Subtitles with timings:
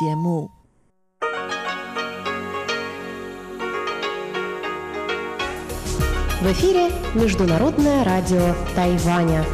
[0.00, 0.50] 节目。
[6.40, 9.44] В эфире Международное радио Тайваня.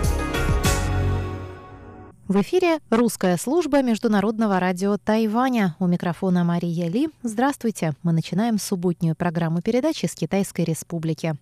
[2.29, 5.77] В эфире русская служба Международного радио Тайваня.
[5.79, 7.09] У микрофона Мария Ли.
[7.23, 7.95] Здравствуйте.
[8.03, 11.37] Мы начинаем субботнюю программу передачи с Китайской Республики.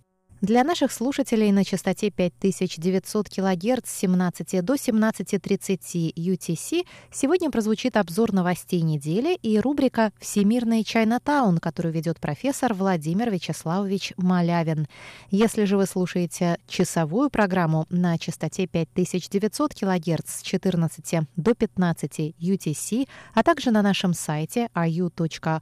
[0.46, 8.32] Для наших слушателей на частоте 5900 кГц с 17 до 17.30 UTC сегодня прозвучит обзор
[8.32, 14.86] новостей недели и рубрика «Всемирный Чайнатаун», которую ведет профессор Владимир Вячеславович Малявин.
[15.32, 23.08] Если же вы слушаете часовую программу на частоте 5900 кГц с 14 до 15 UTC,
[23.34, 25.60] а также на нашем сайте ru.com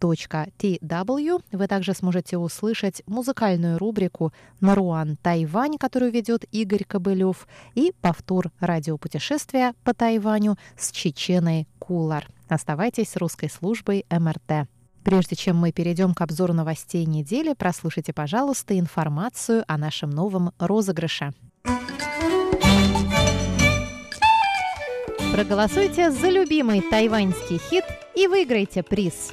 [0.00, 8.50] rti.org.tw вы также сможете услышать музыкальную рубрику «Наруан Тайвань», которую ведет Игорь Кобылев, и повтор
[8.60, 12.28] радиопутешествия по Тайваню с Чеченой Кулар.
[12.48, 14.68] Оставайтесь с русской службой МРТ.
[15.04, 21.32] Прежде чем мы перейдем к обзору новостей недели, прослушайте, пожалуйста, информацию о нашем новом розыгрыше.
[25.32, 29.32] Проголосуйте за любимый тайваньский хит и выиграйте приз.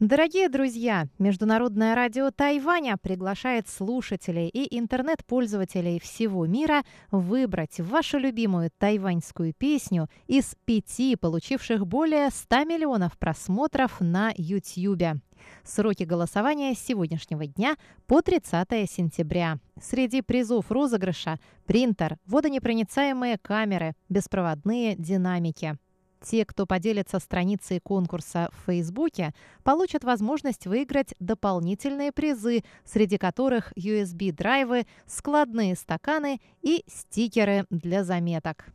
[0.00, 9.52] Дорогие друзья, Международное радио Тайваня приглашает слушателей и интернет-пользователей всего мира выбрать вашу любимую тайваньскую
[9.52, 15.20] песню из пяти, получивших более 100 миллионов просмотров на YouTube.
[15.64, 17.76] Сроки голосования с сегодняшнего дня
[18.06, 19.58] по 30 сентября.
[19.82, 25.76] Среди призов розыгрыша– принтер, водонепроницаемые камеры, беспроводные динамики.
[26.22, 29.32] Те, кто поделится страницей конкурса в Фейсбуке,
[29.64, 38.66] получат возможность выиграть дополнительные призы, среди которых USB-драйвы, складные стаканы и стикеры для заметок.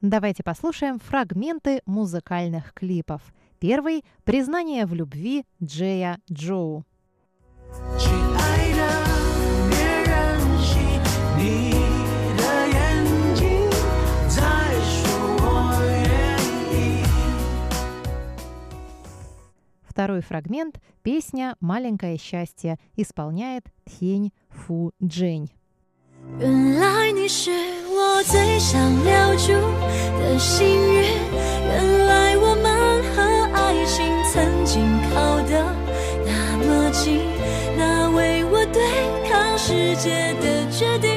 [0.00, 3.22] Давайте послушаем фрагменты музыкальных клипов.
[3.61, 6.83] Первый – «Признание в любви» Джея Джоу.
[19.87, 25.49] Второй фрагмент – песня «Маленькое счастье» исполняет Тхень Фу Джень.
[26.39, 27.49] 原来你是
[27.89, 29.53] 我最想留住
[30.19, 31.03] 的心愿，
[31.65, 32.30] 原来
[39.71, 41.09] 世界的决定，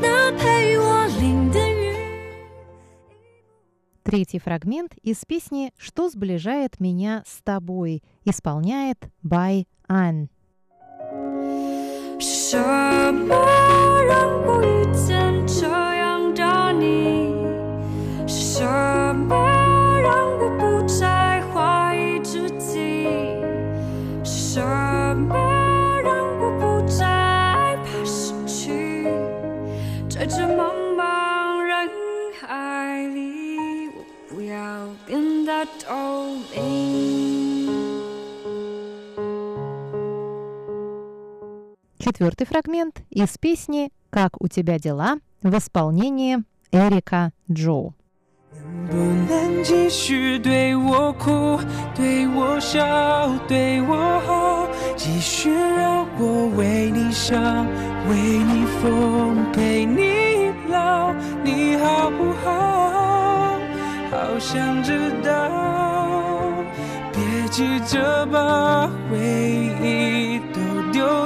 [0.00, 1.94] 那陪我淋的雨。
[4.02, 10.28] Третий фрагмент из песни «Что сближает меня с тобой» исполняет Бай Ан.
[12.18, 13.34] 什么
[14.08, 17.34] 让我遇见这样的你？
[18.26, 18.64] 是什
[19.14, 19.49] 么
[42.30, 46.38] Четвертый фрагмент из песни «Как у тебя дела» в исполнении
[46.70, 47.94] Эрика Джоу.
[48.88, 51.58] 不能继续对我哭，
[51.96, 57.66] 对我笑，对我好，继续让我为你想，
[58.08, 63.58] 为你疯，陪你老，你好不好？
[64.12, 65.50] 好想知道，
[67.12, 69.18] 别急着把回
[69.82, 70.29] 忆都。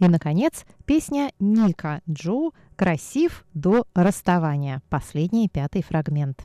[0.00, 4.82] наконец, песня Ника Джу «Красив до расставания».
[4.90, 6.44] Последний пятый фрагмент.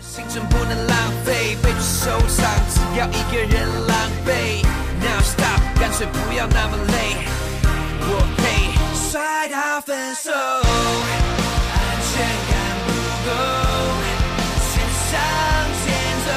[0.00, 4.64] 青春不能浪费，被受伤，只要一个人狼狈。
[5.02, 7.16] Now stop，干脆不要那么累，
[8.08, 11.76] 我配摔到分手，安
[12.08, 12.14] 全
[12.48, 12.54] 感
[12.86, 12.88] 不
[13.26, 13.30] 够，
[14.62, 14.72] 先
[15.10, 15.12] 向
[15.82, 15.84] 前
[16.24, 16.28] 走，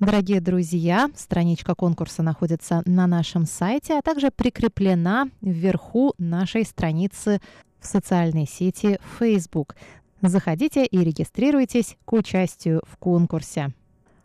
[0.00, 7.38] Дорогие друзья, страничка конкурса находится на нашем сайте, а также прикреплена вверху нашей страницы
[7.80, 9.76] в социальной сети Facebook.
[10.22, 13.74] Заходите и регистрируйтесь к участию в конкурсе.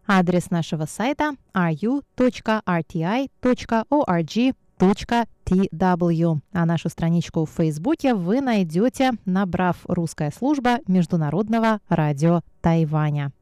[0.07, 1.99] Адрес нашего сайта ru.rti.org.tw,
[6.53, 13.33] а нашу страничку в Фейсбуке вы найдете, набрав «Русская служба Международного радио Тайваня».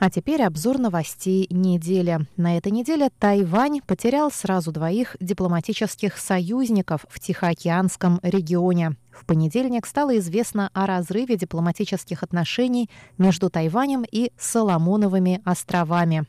[0.00, 2.20] А теперь обзор новостей недели.
[2.36, 8.96] На этой неделе Тайвань потерял сразу двоих дипломатических союзников в Тихоокеанском регионе.
[9.10, 16.26] В понедельник стало известно о разрыве дипломатических отношений между Тайванем и Соломоновыми островами.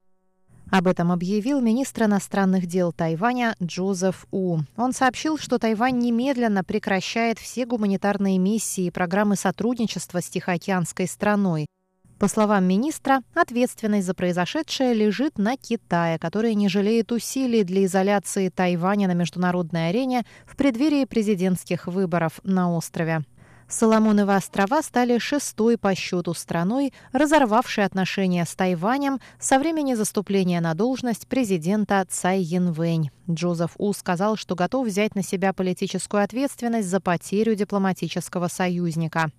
[0.72, 4.60] Об этом объявил министр иностранных дел Тайваня Джозеф У.
[4.78, 11.68] Он сообщил, что Тайвань немедленно прекращает все гуманитарные миссии и программы сотрудничества с Тихоокеанской страной.
[12.20, 18.50] По словам министра, ответственность за произошедшее лежит на Китае, который не жалеет усилий для изоляции
[18.50, 23.22] Тайваня на международной арене в преддверии президентских выборов на острове.
[23.70, 30.74] Соломоновы острова стали шестой по счету страной, разорвавшей отношения с Тайванем со времени заступления на
[30.74, 33.12] должность президента Цай Янвэнь.
[33.30, 39.30] Джозеф У сказал, что готов взять на себя политическую ответственность за потерю дипломатического союзника.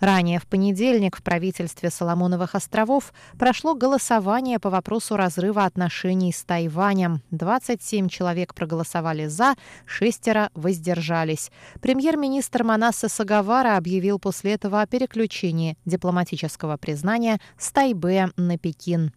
[0.00, 7.22] Ранее в понедельник в правительстве Соломоновых островов прошло голосование по вопросу разрыва отношений с Тайванем.
[7.32, 9.54] 27 человек проголосовали «за»,
[9.86, 11.50] шестеро воздержались.
[11.80, 19.12] Премьер-министр Манасса Сагавара объявил после этого о переключении дипломатического признания с Тайбе на Пекин.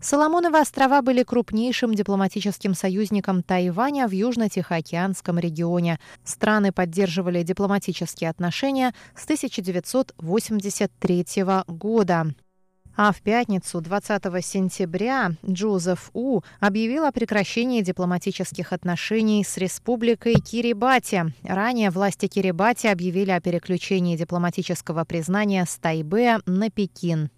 [0.00, 5.98] Соломоновы острова были крупнейшим дипломатическим союзником Тайваня в Южно-Тихоокеанском регионе.
[6.24, 11.24] Страны поддерживали дипломатические отношения с 1983
[11.66, 12.32] года.
[12.96, 21.32] А в пятницу, 20 сентября, Джозеф У объявил о прекращении дипломатических отношений с республикой Кирибати.
[21.42, 27.30] Ранее власти Кирибати объявили о переключении дипломатического признания с Тайбе на Пекин.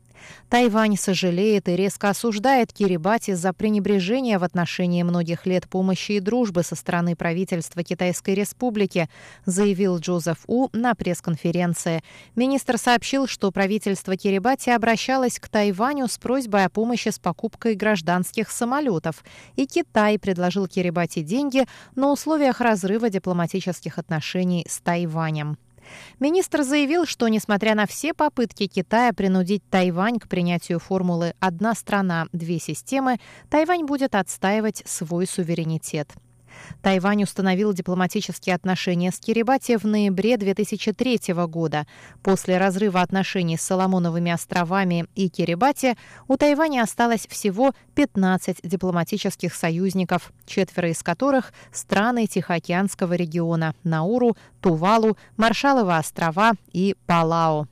[0.49, 6.63] Тайвань сожалеет и резко осуждает Кирибати за пренебрежение в отношении многих лет помощи и дружбы
[6.63, 9.09] со стороны правительства Китайской Республики,
[9.47, 12.03] заявил Джозеф У на пресс-конференции.
[12.37, 18.51] Министр сообщил, что правительство Кирибати обращалось к Тайваню с просьбой о помощи с покупкой гражданских
[18.51, 19.25] самолетов,
[19.57, 25.57] и Китай предложил Кирибати деньги на условиях разрыва дипломатических отношений с Тайванем.
[26.21, 32.27] Министр заявил, что, несмотря на все попытки Китая принудить Тайвань к принятию формулы «одна страна,
[32.33, 33.19] две системы»,
[33.51, 36.13] Тайвань будет отстаивать свой суверенитет.
[36.83, 41.87] Тайвань установил дипломатические отношения с Кирибати в ноябре 2003 года.
[42.23, 45.97] После разрыва отношений с Соломоновыми островами и Кирибати
[46.29, 55.17] у Тайваня осталось всего 15 дипломатических союзников, четверо из которых– страны Тихоокеанского региона– Науру, Тувалу,
[55.37, 57.69] Маршалловы острова и Палау.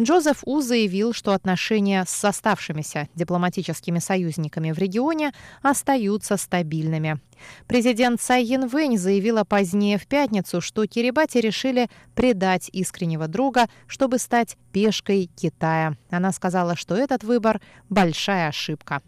[0.00, 5.32] Джозеф У заявил, что отношения с оставшимися дипломатическими союзниками в регионе
[5.62, 7.20] остаются стабильными.
[7.66, 14.56] Президент Цай Янвэнь заявила позднее в пятницу, что Кирибати решили предать искреннего друга, чтобы стать
[14.72, 15.96] пешкой Китая.
[16.10, 19.02] Она сказала, что этот выбор– большая ошибка.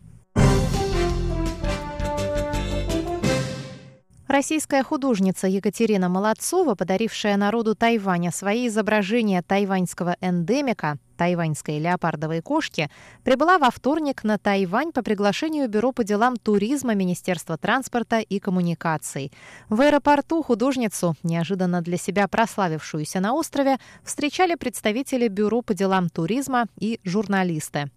[4.31, 12.89] Российская художница Екатерина Молодцова, подарившая народу Тайваня свои изображения тайваньского эндемика, тайваньской леопардовой кошки,
[13.25, 19.33] прибыла во вторник на Тайвань по приглашению Бюро по делам туризма Министерства транспорта и коммуникаций.
[19.69, 26.67] В аэропорту художницу, неожиданно для себя прославившуюся на острове, встречали представители Бюро по делам туризма
[26.79, 27.91] и журналисты.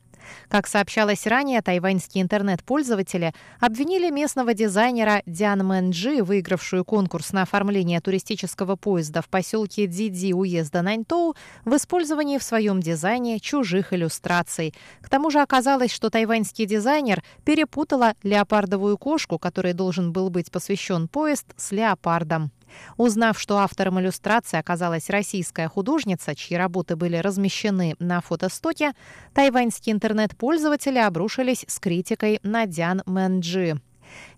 [0.50, 8.76] Как сообщалось ранее, тайваньские интернет-пользователи обвинили местного дизайнера Диан Мэнджи, выигравшую конкурс на оформление туристического
[8.76, 14.74] поезда в поселке Диди уезда Наньтоу, в использовании в своем дизайне чужих иллюстраций.
[15.02, 21.08] К тому же оказалось, что тайваньский дизайнер перепутала леопардовую кошку, которой должен был быть посвящен
[21.08, 22.52] поезд, с леопардом.
[22.98, 28.94] Узнав, что автором иллюстрации оказалась российская художница, чьи работы были размещены на фотостоке,
[29.34, 33.80] тайваньские интернет-пользователи обрушились с критикой на Дян Мэнджи.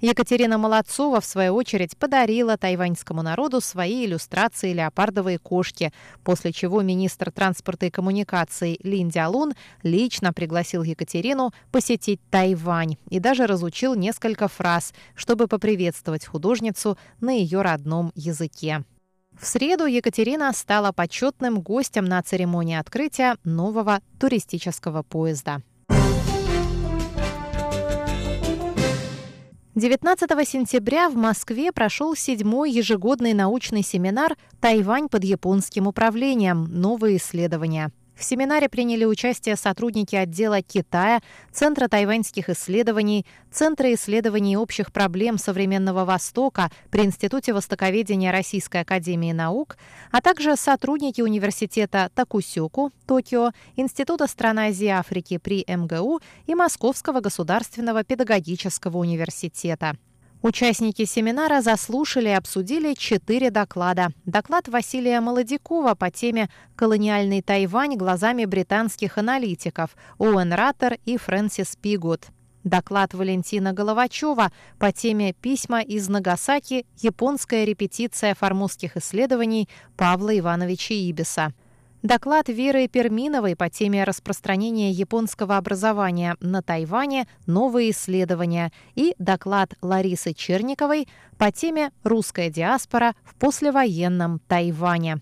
[0.01, 5.91] Екатерина Молодцова, в свою очередь, подарила тайваньскому народу свои иллюстрации «Леопардовые кошки»,
[6.23, 9.53] после чего министр транспорта и коммуникаций Лин Дялун
[9.83, 17.61] лично пригласил Екатерину посетить Тайвань и даже разучил несколько фраз, чтобы поприветствовать художницу на ее
[17.61, 18.83] родном языке.
[19.39, 25.61] В среду Екатерина стала почетным гостем на церемонии открытия нового туристического поезда.
[29.75, 36.63] 19 сентября в Москве прошел седьмой ежегодный научный семинар «Тайвань под японским управлением.
[36.69, 37.91] Новые исследования».
[38.15, 41.19] В семинаре приняли участие сотрудники отдела Китая,
[41.51, 49.77] Центра тайваньских исследований, Центра исследований общих проблем современного Востока при Институте востоковедения Российской академии наук,
[50.11, 57.19] а также сотрудники университета Такусюку, Токио, Института стран Азии и Африки при МГУ и Московского
[57.19, 59.97] государственного педагогического университета.
[60.45, 64.09] Участники семинара заслушали и обсудили четыре доклада.
[64.27, 72.27] Доклад Василия Молодякова по теме «Колониальный Тайвань глазами британских аналитиков» Оуэн Раттер и Фрэнсис Пигот.
[72.63, 76.85] Доклад Валентина Головачева по теме «Письма из Нагасаки.
[77.01, 81.53] Японская репетиция формузских исследований» Павла Ивановича Ибиса–
[82.05, 90.35] Доклад Веры Перминовой по теме распространения японского образования на Тайване «Новые исследования» и доклад Ларисы
[90.35, 91.07] Черниковой
[91.39, 95.19] по теме «Русская диаспора в послевоенном Тайване».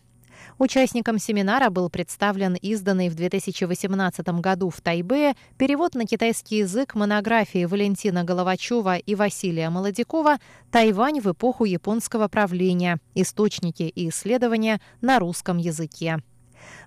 [0.57, 7.63] Участникам семинара был представлен изданный в 2018 году в Тайбе перевод на китайский язык монографии
[7.63, 10.37] Валентина Головачева и Василия Молодякова
[10.69, 12.99] «Тайвань в эпоху японского правления.
[13.15, 16.21] Источники и исследования на русском языке».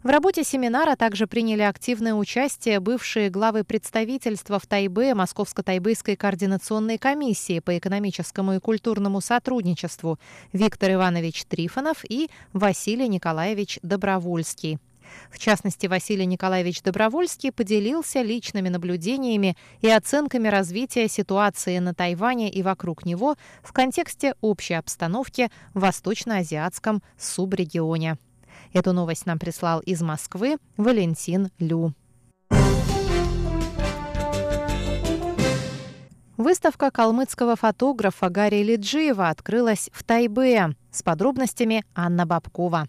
[0.03, 7.61] В работе семинара также приняли активное участие бывшие главы представительства в Тайбе Московско-Тайбэйской координационной комиссии
[7.61, 10.19] по экономическому и культурному сотрудничеству
[10.53, 14.79] Виктор Иванович Трифонов и Василий Николаевич Добровольский.
[15.31, 22.63] В частности, Василий Николаевич Добровольский поделился личными наблюдениями и оценками развития ситуации на Тайване и
[22.63, 28.19] вокруг него в контексте общей обстановки в восточно-азиатском субрегионе.
[28.77, 31.95] Эту новость нам прислал из Москвы Валентин Лю.
[36.37, 40.77] Выставка калмыцкого фотографа Гарри Лиджиева открылась в Тайбе.
[40.91, 42.87] С подробностями Анна Бабкова.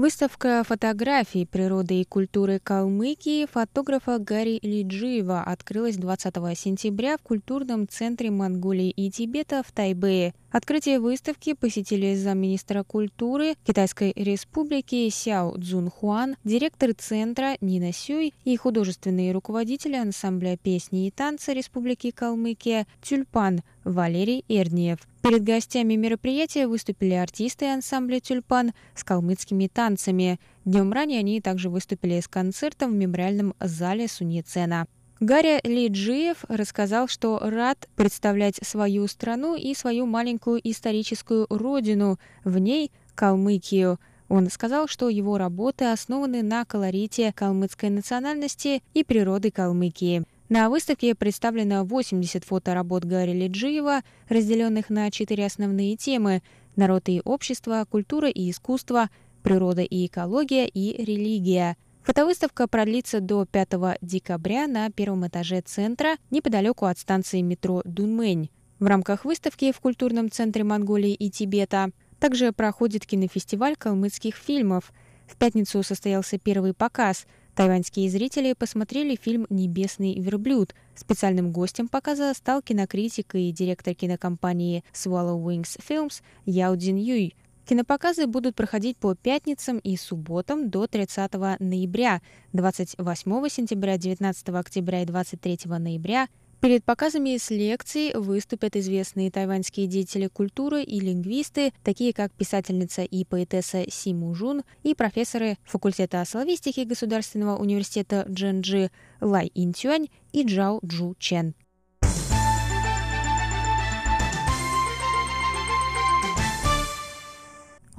[0.00, 8.30] Выставка фотографий природы и культуры Калмыкии фотографа Гарри Лиджиева открылась 20 сентября в культурном центре
[8.30, 10.32] Монголии и Тибета в Тайбэе.
[10.50, 19.32] Открытие выставки посетили замминистра культуры Китайской республики Сяо Цзунхуан, директор центра Нина Сюй и художественный
[19.32, 25.00] руководитель ансамбля песни и танца Республики Калмыкия Тюльпан Валерий Эрдниев.
[25.30, 30.40] Перед гостями мероприятия выступили артисты ансамбля «Тюльпан» с калмыцкими танцами.
[30.64, 34.88] Днем ранее они также выступили с концертом в мемориальном зале Суньецена.
[35.20, 42.90] Гарри Лиджиев рассказал, что рад представлять свою страну и свою маленькую историческую родину, в ней
[43.14, 44.00] Калмыкию.
[44.28, 50.24] Он сказал, что его работы основаны на колорите калмыцкой национальности и природы Калмыкии.
[50.50, 56.42] На выставке представлено 80 фоторабот Гарри Лиджиева, разделенных на четыре основные темы–
[56.76, 59.08] народ и общество, культура и искусство,
[59.42, 66.86] природа и экология и религия– Фотовыставка продлится до 5 декабря на первом этаже центра, неподалеку
[66.86, 68.50] от станции метро Дунмэнь.
[68.80, 74.92] В рамках выставки в культурном центре Монголии и Тибета также проходит кинофестиваль калмыцких фильмов.
[75.26, 77.26] В пятницу состоялся первый показ.
[77.54, 80.74] Тайваньские зрители посмотрели фильм «Небесный верблюд».
[80.94, 87.34] Специальным гостем показа стал кинокритик и директор кинокомпании Swallow Wings Films Яо Дин Юй–
[87.70, 92.20] Кинопоказы будут проходить по пятницам и субботам до 30 ноября,
[92.52, 96.26] 28 сентября, 19 октября и 23 ноября.
[96.60, 103.24] Перед показами с лекцией выступят известные тайваньские деятели культуры и лингвисты, такие как писательница и
[103.24, 108.90] поэтесса Си Мужун и профессоры факультета славистики Государственного университета Дженджи
[109.22, 111.54] Лай Интюань и Джао Джу Чен.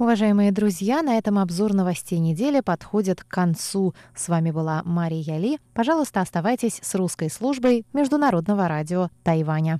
[0.02, 3.94] Уважаемые друзья, на этом обзор новостей недели подходит к концу.
[4.16, 5.60] С вами была Мария Яли.
[5.74, 9.78] Пожалуйста, оставайтесь с русской службой Международного радио Тайваня.